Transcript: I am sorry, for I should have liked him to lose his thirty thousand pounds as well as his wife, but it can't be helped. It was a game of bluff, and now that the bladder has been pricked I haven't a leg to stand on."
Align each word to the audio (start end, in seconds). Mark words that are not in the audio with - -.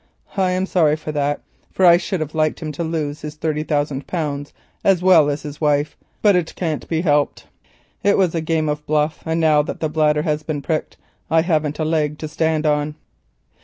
I 0.35 0.49
am 0.53 0.65
sorry, 0.65 0.95
for 0.95 1.85
I 1.85 1.97
should 1.97 2.21
have 2.21 2.33
liked 2.33 2.59
him 2.59 2.71
to 2.71 2.83
lose 2.83 3.21
his 3.21 3.35
thirty 3.35 3.61
thousand 3.61 4.07
pounds 4.07 4.51
as 4.83 5.03
well 5.03 5.29
as 5.29 5.43
his 5.43 5.61
wife, 5.61 5.95
but 6.23 6.35
it 6.35 6.55
can't 6.55 6.87
be 6.87 7.01
helped. 7.01 7.45
It 8.03 8.17
was 8.17 8.33
a 8.33 8.41
game 8.41 8.67
of 8.67 8.83
bluff, 8.87 9.21
and 9.27 9.39
now 9.39 9.61
that 9.61 9.79
the 9.79 9.89
bladder 9.89 10.23
has 10.23 10.41
been 10.41 10.63
pricked 10.63 10.97
I 11.29 11.43
haven't 11.43 11.77
a 11.77 11.85
leg 11.85 12.17
to 12.17 12.27
stand 12.27 12.65
on." 12.65 12.95